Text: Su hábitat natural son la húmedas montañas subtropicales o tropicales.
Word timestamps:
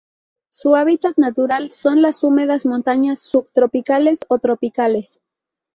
Su 0.49 0.75
hábitat 0.75 1.17
natural 1.19 1.69
son 1.69 2.01
la 2.01 2.11
húmedas 2.23 2.65
montañas 2.65 3.19
subtropicales 3.19 4.21
o 4.29 4.39
tropicales. 4.39 5.19